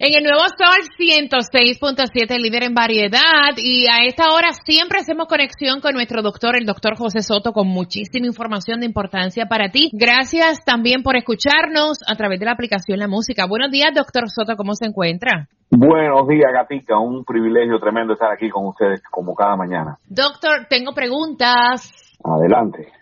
En 0.00 0.14
el 0.14 0.22
nuevo 0.22 0.46
Sol 0.56 0.78
106.7, 0.96 2.38
líder 2.38 2.62
en 2.62 2.74
variedad, 2.74 3.50
y 3.56 3.88
a 3.88 4.06
esta 4.06 4.32
hora 4.32 4.52
siempre 4.52 5.00
hacemos 5.00 5.26
conexión 5.26 5.80
con 5.80 5.94
nuestro 5.94 6.22
doctor, 6.22 6.54
el 6.54 6.66
doctor 6.66 6.96
José 6.96 7.20
Soto, 7.20 7.52
con 7.52 7.66
muchísima 7.66 8.28
información 8.28 8.78
de 8.78 8.86
importancia 8.86 9.46
para 9.46 9.70
ti. 9.70 9.90
Gracias 9.92 10.64
también 10.64 11.02
por 11.02 11.16
escucharnos 11.16 11.98
a 12.06 12.14
través 12.14 12.38
de 12.38 12.46
la 12.46 12.52
aplicación 12.52 13.00
La 13.00 13.08
Música. 13.08 13.46
Buenos 13.48 13.72
días, 13.72 13.90
doctor 13.92 14.30
Soto, 14.30 14.54
¿cómo 14.54 14.74
se 14.74 14.86
encuentra? 14.86 15.48
Buenos 15.68 16.28
días, 16.28 16.52
Gatica. 16.54 16.96
Un 16.96 17.24
privilegio 17.24 17.80
tremendo 17.80 18.12
estar 18.12 18.30
aquí 18.30 18.48
con 18.50 18.66
ustedes 18.66 19.02
como 19.10 19.34
cada 19.34 19.56
mañana. 19.56 19.98
Doctor, 20.08 20.68
tengo 20.70 20.92
preguntas. 20.94 21.90
Adelante. 22.22 22.92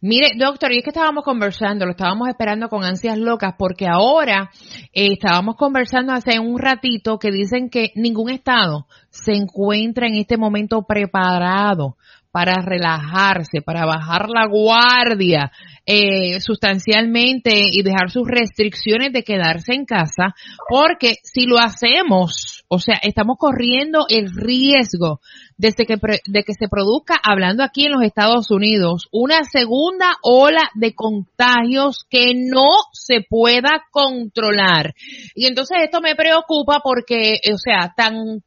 Mire, 0.00 0.32
doctor, 0.36 0.72
y 0.72 0.78
es 0.78 0.84
que 0.84 0.90
estábamos 0.90 1.24
conversando, 1.24 1.84
lo 1.84 1.92
estábamos 1.92 2.28
esperando 2.28 2.68
con 2.68 2.84
ansias 2.84 3.18
locas, 3.18 3.54
porque 3.58 3.86
ahora 3.86 4.50
eh, 4.92 5.08
estábamos 5.12 5.56
conversando 5.56 6.12
hace 6.12 6.38
un 6.38 6.58
ratito 6.58 7.18
que 7.18 7.30
dicen 7.30 7.68
que 7.68 7.92
ningún 7.94 8.30
estado 8.30 8.86
se 9.10 9.32
encuentra 9.32 10.06
en 10.06 10.14
este 10.14 10.36
momento 10.36 10.82
preparado 10.82 11.96
para 12.30 12.62
relajarse, 12.62 13.60
para 13.64 13.84
bajar 13.86 14.28
la 14.28 14.46
guardia 14.46 15.50
eh, 15.84 16.40
sustancialmente 16.40 17.52
y 17.72 17.82
dejar 17.82 18.10
sus 18.10 18.28
restricciones 18.28 19.12
de 19.12 19.24
quedarse 19.24 19.74
en 19.74 19.84
casa, 19.84 20.34
porque 20.68 21.16
si 21.24 21.46
lo 21.46 21.58
hacemos, 21.58 22.64
o 22.68 22.78
sea, 22.78 22.96
estamos 23.02 23.36
corriendo 23.38 24.06
el 24.08 24.30
riesgo 24.32 25.20
desde 25.56 25.86
que, 25.86 25.96
de 25.96 26.42
que 26.44 26.54
se 26.54 26.68
produzca, 26.68 27.16
hablando 27.22 27.64
aquí 27.64 27.86
en 27.86 27.92
los 27.92 28.02
Estados 28.02 28.50
Unidos, 28.50 29.08
una 29.10 29.42
segunda 29.44 30.12
ola 30.22 30.70
de 30.74 30.94
contagios 30.94 32.06
que 32.08 32.34
no 32.34 32.68
se 32.92 33.26
pueda 33.28 33.84
controlar. 33.90 34.94
Y 35.34 35.46
entonces 35.46 35.78
esto 35.82 36.00
me 36.00 36.14
preocupa 36.14 36.80
porque, 36.82 37.40
o 37.52 37.58
sea, 37.58 37.92
tan 37.96 38.42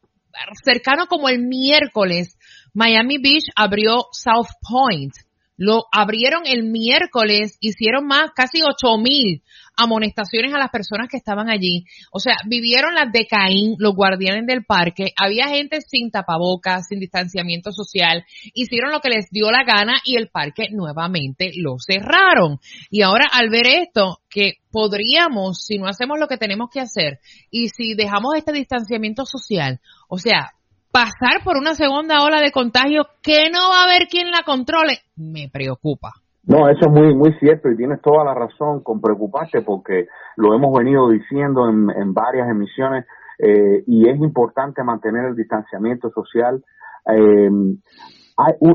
cercano 0.63 1.07
como 1.07 1.29
el 1.29 1.39
miércoles, 1.39 2.37
Miami 2.73 3.17
Beach 3.19 3.45
abrió 3.55 4.07
South 4.11 4.49
Point. 4.61 5.13
Lo 5.55 5.85
abrieron 5.91 6.43
el 6.45 6.63
miércoles, 6.63 7.57
hicieron 7.61 8.07
más, 8.07 8.31
casi 8.35 8.61
ocho 8.63 8.97
mil 8.97 9.43
amonestaciones 9.75 10.53
a 10.53 10.57
las 10.57 10.69
personas 10.69 11.07
que 11.09 11.17
estaban 11.17 11.49
allí. 11.49 11.85
O 12.11 12.19
sea, 12.19 12.35
vivieron 12.47 12.95
las 12.95 13.11
de 13.11 13.27
Caín, 13.27 13.75
los 13.77 13.93
guardianes 13.93 14.45
del 14.47 14.65
parque. 14.65 15.13
Había 15.15 15.47
gente 15.47 15.81
sin 15.81 16.09
tapabocas, 16.09 16.87
sin 16.87 16.99
distanciamiento 16.99 17.71
social. 17.71 18.25
Hicieron 18.53 18.91
lo 18.91 18.99
que 18.99 19.09
les 19.09 19.29
dio 19.29 19.51
la 19.51 19.63
gana 19.63 19.93
y 20.05 20.15
el 20.17 20.29
parque 20.29 20.69
nuevamente 20.71 21.51
lo 21.55 21.75
cerraron. 21.77 22.59
Y 22.89 23.03
ahora 23.03 23.27
al 23.31 23.49
ver 23.49 23.67
esto, 23.67 24.21
que 24.29 24.55
podríamos, 24.71 25.63
si 25.63 25.77
no 25.77 25.87
hacemos 25.87 26.19
lo 26.19 26.27
que 26.27 26.37
tenemos 26.37 26.69
que 26.71 26.79
hacer 26.79 27.19
y 27.51 27.69
si 27.69 27.93
dejamos 27.93 28.35
este 28.35 28.51
distanciamiento 28.51 29.25
social, 29.25 29.79
o 30.07 30.17
sea, 30.17 30.53
pasar 30.93 31.43
por 31.43 31.57
una 31.57 31.73
segunda 31.73 32.23
ola 32.23 32.39
de 32.39 32.51
contagio 32.51 33.07
que 33.23 33.49
no 33.51 33.67
va 33.71 33.81
a 33.81 33.85
haber 33.85 34.07
quien 34.07 34.29
la 34.29 34.43
controle, 34.45 34.99
me 35.17 35.49
preocupa. 35.51 36.13
No, 36.45 36.69
eso 36.69 36.85
es 36.85 36.91
muy 36.91 37.15
muy 37.15 37.33
cierto 37.39 37.71
y 37.71 37.75
tienes 37.75 37.99
toda 38.01 38.23
la 38.23 38.35
razón 38.35 38.83
con 38.83 39.01
preocuparse 39.01 39.61
porque 39.61 40.07
lo 40.37 40.53
hemos 40.53 40.77
venido 40.77 41.09
diciendo 41.09 41.67
en, 41.67 42.13
varias 42.13 42.47
emisiones 42.47 43.05
eh, 43.39 43.83
y 43.87 44.07
es 44.07 44.19
importante 44.19 44.83
mantener 44.83 45.25
el 45.25 45.35
distanciamiento 45.35 46.11
social. 46.11 46.63
Eh, 47.07 47.49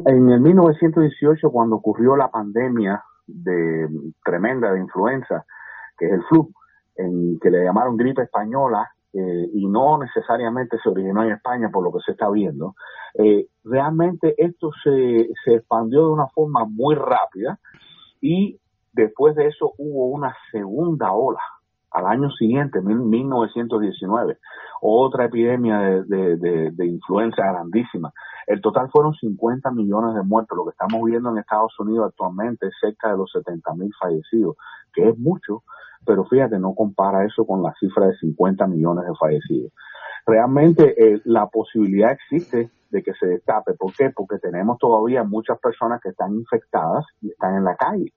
en 0.06 0.30
el 0.30 0.40
1918, 0.40 1.50
cuando 1.50 1.76
ocurrió 1.76 2.16
la 2.16 2.28
pandemia 2.28 3.02
de 3.26 3.88
tremenda 4.24 4.72
de 4.72 4.80
influenza, 4.80 5.44
que 5.96 6.06
es 6.06 6.12
el 6.12 6.22
flu, 6.24 6.50
en 6.96 7.38
que 7.40 7.50
le 7.50 7.64
llamaron 7.64 7.96
gripe 7.96 8.22
española, 8.22 8.90
eh, 9.12 9.50
y 9.52 9.66
no 9.66 9.98
necesariamente 9.98 10.78
se 10.82 10.88
originó 10.88 11.22
en 11.22 11.32
España 11.32 11.70
por 11.72 11.84
lo 11.84 11.92
que 11.92 12.00
se 12.04 12.12
está 12.12 12.28
viendo, 12.30 12.74
eh, 13.14 13.46
realmente 13.64 14.34
esto 14.36 14.70
se, 14.82 15.28
se 15.44 15.54
expandió 15.54 16.06
de 16.06 16.12
una 16.12 16.28
forma 16.28 16.64
muy 16.64 16.94
rápida 16.94 17.58
y 18.20 18.58
después 18.92 19.34
de 19.36 19.46
eso 19.46 19.72
hubo 19.78 20.08
una 20.08 20.34
segunda 20.52 21.12
ola 21.12 21.40
al 21.90 22.06
año 22.06 22.30
siguiente, 22.30 22.80
1919, 22.80 24.38
otra 24.82 25.24
epidemia 25.24 25.78
de, 25.78 26.36
de, 26.36 26.70
de, 26.70 26.86
influenza 26.86 27.42
grandísima. 27.42 28.12
El 28.46 28.60
total 28.60 28.90
fueron 28.90 29.14
50 29.14 29.70
millones 29.70 30.14
de 30.14 30.22
muertos. 30.22 30.56
Lo 30.56 30.64
que 30.64 30.70
estamos 30.70 31.02
viendo 31.04 31.30
en 31.30 31.38
Estados 31.38 31.78
Unidos 31.78 32.08
actualmente 32.08 32.66
es 32.66 32.74
cerca 32.80 33.10
de 33.10 33.16
los 33.16 33.30
70 33.32 33.74
mil 33.74 33.90
fallecidos, 33.98 34.56
que 34.92 35.08
es 35.08 35.18
mucho, 35.18 35.62
pero 36.08 36.24
fíjate, 36.24 36.58
no 36.58 36.74
compara 36.74 37.26
eso 37.26 37.44
con 37.44 37.62
la 37.62 37.74
cifra 37.78 38.06
de 38.06 38.16
50 38.16 38.66
millones 38.66 39.04
de 39.04 39.14
fallecidos. 39.20 39.72
Realmente 40.24 40.94
eh, 40.96 41.20
la 41.26 41.48
posibilidad 41.48 42.12
existe 42.12 42.70
de 42.88 43.02
que 43.02 43.12
se 43.12 43.26
destape. 43.26 43.74
¿Por 43.74 43.92
qué? 43.92 44.08
Porque 44.16 44.38
tenemos 44.38 44.78
todavía 44.78 45.22
muchas 45.22 45.58
personas 45.58 46.00
que 46.00 46.08
están 46.08 46.32
infectadas 46.32 47.04
y 47.20 47.28
están 47.28 47.56
en 47.56 47.64
la 47.64 47.76
calle. 47.76 48.14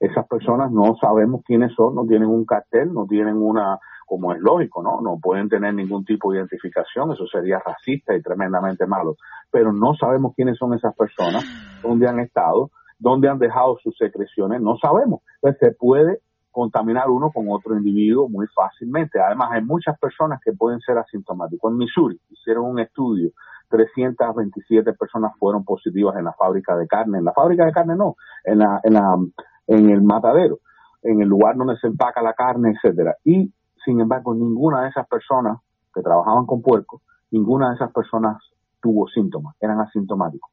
Esas 0.00 0.26
personas 0.26 0.72
no 0.72 0.96
sabemos 0.98 1.42
quiénes 1.44 1.74
son, 1.74 1.94
no 1.94 2.06
tienen 2.06 2.28
un 2.28 2.46
cartel, 2.46 2.90
no 2.94 3.04
tienen 3.06 3.36
una, 3.36 3.78
como 4.06 4.32
es 4.32 4.40
lógico, 4.40 4.82
¿no? 4.82 5.02
No 5.02 5.18
pueden 5.20 5.50
tener 5.50 5.74
ningún 5.74 6.06
tipo 6.06 6.32
de 6.32 6.38
identificación, 6.38 7.12
eso 7.12 7.26
sería 7.26 7.58
racista 7.58 8.16
y 8.16 8.22
tremendamente 8.22 8.86
malo. 8.86 9.16
Pero 9.50 9.74
no 9.74 9.92
sabemos 9.94 10.32
quiénes 10.34 10.56
son 10.56 10.72
esas 10.72 10.96
personas, 10.96 11.44
dónde 11.82 12.08
han 12.08 12.18
estado, 12.18 12.70
dónde 12.98 13.28
han 13.28 13.38
dejado 13.38 13.76
sus 13.82 13.94
secreciones, 13.98 14.62
no 14.62 14.78
sabemos. 14.78 15.20
Entonces 15.42 15.60
se 15.60 15.74
puede 15.74 16.20
contaminar 16.56 17.10
uno 17.10 17.30
con 17.32 17.44
otro 17.50 17.76
individuo 17.76 18.30
muy 18.30 18.46
fácilmente. 18.46 19.20
Además, 19.20 19.50
hay 19.52 19.62
muchas 19.62 19.98
personas 19.98 20.40
que 20.42 20.54
pueden 20.54 20.80
ser 20.80 20.96
asintomáticos. 20.96 21.70
En 21.70 21.76
Missouri 21.76 22.18
hicieron 22.30 22.64
un 22.64 22.78
estudio, 22.78 23.32
327 23.68 24.94
personas 24.94 25.32
fueron 25.38 25.66
positivas 25.66 26.16
en 26.16 26.24
la 26.24 26.32
fábrica 26.32 26.74
de 26.74 26.86
carne. 26.86 27.18
En 27.18 27.26
la 27.26 27.34
fábrica 27.34 27.66
de 27.66 27.72
carne 27.72 27.94
no, 27.94 28.16
en, 28.42 28.60
la, 28.60 28.80
en, 28.82 28.94
la, 28.94 29.18
en 29.66 29.90
el 29.90 30.00
matadero, 30.00 30.60
en 31.02 31.20
el 31.20 31.28
lugar 31.28 31.56
donde 31.56 31.76
se 31.76 31.88
empaca 31.88 32.22
la 32.22 32.32
carne, 32.32 32.72
etcétera. 32.72 33.16
Y, 33.22 33.52
sin 33.84 34.00
embargo, 34.00 34.34
ninguna 34.34 34.84
de 34.84 34.88
esas 34.88 35.06
personas 35.08 35.58
que 35.94 36.00
trabajaban 36.00 36.46
con 36.46 36.62
puerco, 36.62 37.02
ninguna 37.32 37.68
de 37.68 37.74
esas 37.74 37.92
personas 37.92 38.38
tuvo 38.80 39.08
síntomas, 39.08 39.56
eran 39.60 39.78
asintomáticos. 39.78 40.50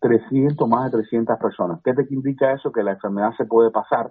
300, 0.00 0.66
más 0.66 0.90
de 0.90 1.02
300 1.02 1.38
personas. 1.38 1.80
¿Qué 1.84 1.92
te 1.92 2.06
indica 2.08 2.50
eso? 2.52 2.72
Que 2.72 2.82
la 2.82 2.92
enfermedad 2.92 3.32
se 3.36 3.44
puede 3.44 3.70
pasar 3.70 4.10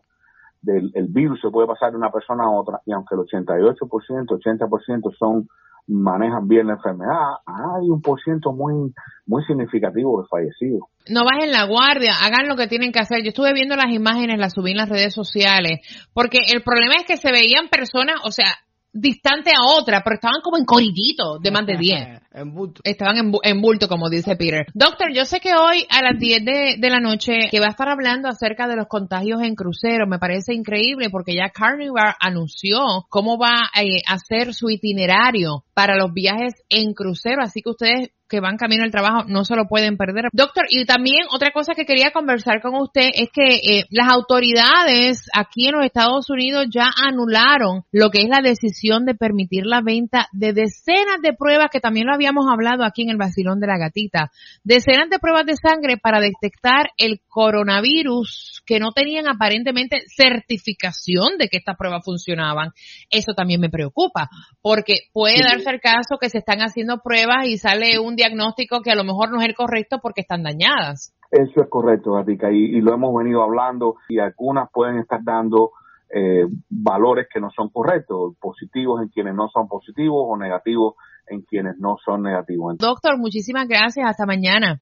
del 0.63 0.91
el 0.96 1.07
virus 1.07 1.40
se 1.41 1.50
puede 1.50 1.68
pasar 1.68 1.91
de 1.91 1.97
una 1.97 2.12
persona 2.12 2.46
a 2.46 2.50
otra 2.50 2.79
y 2.85 2.91
aunque 2.91 3.16
el 3.16 3.22
88%, 3.22 3.78
80% 3.78 5.16
son 5.18 5.47
manejan 5.88 6.47
bien 6.47 6.68
la 6.68 6.74
enfermedad, 6.74 7.44
hay 7.46 7.90
un 7.90 8.01
por 8.01 8.22
ciento 8.22 8.53
muy 8.53 8.94
muy 9.25 9.44
significativo 9.44 10.22
de 10.22 10.28
fallecidos. 10.29 10.81
No 11.09 11.25
bajen 11.25 11.51
la 11.51 11.66
guardia, 11.66 12.13
hagan 12.24 12.47
lo 12.47 12.56
que 12.56 12.68
tienen 12.68 12.91
que 12.91 13.00
hacer. 13.00 13.22
Yo 13.22 13.29
estuve 13.29 13.53
viendo 13.53 13.75
las 13.75 13.91
imágenes, 13.91 14.40
las 14.40 14.53
subí 14.53 14.72
en 14.72 14.78
las 14.78 14.90
redes 14.90 15.13
sociales, 15.13 15.81
porque 16.13 16.40
el 16.53 16.63
problema 16.63 16.95
es 16.95 17.06
que 17.06 17.18
se 17.18 17.31
veían 17.31 17.68
personas, 17.68 18.22
o 18.24 18.31
sea, 18.31 18.47
distante 18.94 19.51
a 19.51 19.66
otra, 19.66 20.01
pero 20.03 20.16
estaban 20.16 20.41
como 20.41 20.57
en 20.57 20.66
corillito 20.66 21.40
de 21.40 21.51
más 21.51 21.66
de 21.66 21.78
10. 21.78 22.22
en 22.34 22.54
bulto. 22.54 22.82
Estaban 22.84 23.18
en, 23.44 23.62
bulto, 23.62 23.88
como 23.88 24.10
dice 24.10 24.36
Peter. 24.36 24.66
Doctor, 24.74 25.14
yo 25.14 25.26
sé 25.26 25.40
que 25.40 25.52
hoy 25.56 25.86
a 25.90 26.02
las 26.02 26.20
10 26.20 26.46
de, 26.80 26.90
la 26.90 27.00
noche 27.00 27.50
que 27.52 27.60
va 27.60 27.68
a 27.68 27.72
estar 27.72 27.90
hablando 27.90 28.28
acerca 28.28 28.68
de 28.68 28.76
los 28.76 28.88
contagios 28.88 29.42
en 29.42 29.56
crucero. 29.56 30.08
Me 30.08 30.20
parece 30.20 30.54
increíble 30.54 31.10
porque 31.10 31.36
ya 31.36 31.50
Carnival 31.50 32.16
anunció 32.20 32.80
cómo 33.10 33.38
va 33.38 33.70
eh, 33.80 34.02
a 34.08 34.14
hacer 34.14 34.54
su 34.54 34.70
itinerario 34.70 35.64
para 35.74 35.96
los 35.96 36.14
viajes 36.14 36.54
en 36.70 36.94
crucero. 36.94 37.42
Así 37.42 37.62
que 37.62 37.69
ustedes 37.69 38.10
que 38.34 38.40
van 38.40 38.57
camino 38.57 38.84
al 38.84 38.90
trabajo 38.90 39.25
no 39.28 39.46
se 39.46 39.56
lo 39.56 39.68
pueden 39.68 39.96
perder. 39.96 40.25
Doctor, 40.34 40.66
y 40.68 40.86
también 40.86 41.28
otra 41.31 41.52
cosa 41.52 41.75
que 41.75 41.86
quería 41.86 42.10
conversar 42.10 42.63
con 42.63 42.74
usted 42.74 43.10
es 43.13 43.30
que 43.31 43.57
eh, 43.57 43.86
las 43.92 44.10
autoridades 44.10 45.30
aquí 45.36 45.68
en 45.68 45.75
los 45.75 45.86
Estados 45.86 46.31
Unidos 46.31 46.66
ya 46.74 46.88
anularon 47.06 47.84
lo 47.92 48.10
que 48.10 48.24
es 48.24 48.30
la 48.30 48.42
decisión 48.42 49.06
de 49.06 49.13
permitir 49.13 49.68
la 49.68 49.81
venta 49.81 50.30
de 50.31 50.52
decenas 50.52 51.22
de 51.22 51.34
pruebas, 51.34 51.69
que 51.72 51.80
también 51.80 52.07
lo 52.07 52.13
habíamos 52.24 52.46
hablado 52.50 52.84
aquí 52.84 53.04
en 53.04 53.10
el 53.10 53.18
vacilón 53.18 53.60
de 53.60 53.68
la 53.68 53.78
gatita, 53.78 54.31
decenas 54.64 55.10
de 55.10 55.20
pruebas 55.20 55.46
de 55.46 55.56
sangre 55.56 55.98
para 56.02 56.20
detectar 56.20 56.88
el 56.98 57.20
coronavirus 57.28 58.64
que 58.66 58.80
no 58.80 58.92
tenían 58.92 59.28
aparentemente 59.28 59.98
certificación 60.08 61.38
de 61.38 61.50
que 61.50 61.58
estas 61.58 61.75
pruebas 61.78 62.06
funcionaban. 62.06 62.72
Eso 63.10 63.34
también 63.34 63.60
me 63.60 63.70
preocupa, 63.70 64.30
porque 64.62 64.96
puede 65.12 65.44
darse 65.44 65.70
el 65.70 65.81
caso 65.81 66.18
que 66.20 66.30
se 66.30 66.38
están 66.38 66.60
haciendo 66.60 67.00
pruebas 67.04 67.46
y 67.48 67.58
sale 67.58 68.00
un 68.00 68.16
diagnóstico 68.16 68.81
que 68.81 68.92
a 68.92 68.96
lo 68.96 69.04
mejor 69.04 69.31
no 69.31 69.42
es 69.42 69.48
el 69.48 69.56
correcto 69.56 70.00
porque 70.02 70.22
están 70.22 70.44
dañadas. 70.44 71.14
Eso 71.30 71.62
es 71.62 71.69
correcto, 71.69 72.14
Gatica, 72.14 72.52
y, 72.52 72.80
lo 72.80 72.94
hemos 72.94 73.14
venido 73.16 73.42
hablando 73.42 73.96
y 74.08 74.19
algunas 74.19 74.69
pueden 74.72 75.00
estar 75.00 75.19
dando 75.24 75.72
eh, 76.15 76.45
valores 76.69 77.27
que 77.33 77.39
no 77.39 77.50
son 77.50 77.69
correctos, 77.69 78.36
positivos 78.39 79.01
en 79.01 79.10
quienes 79.10 79.33
no 79.33 79.50
son 79.50 79.68
positivos 79.68 80.25
o 80.27 80.38
negativos 80.38 80.95
en 81.27 81.42
quienes 81.42 81.77
no 81.80 81.98
son 82.04 82.21
negativos. 82.21 82.77
Doctor, 82.77 83.18
muchísimas 83.18 83.68
gracias. 83.68 84.06
Hasta 84.07 84.25
mañana. 84.25 84.71